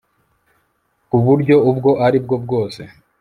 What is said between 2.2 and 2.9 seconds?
bwo bwose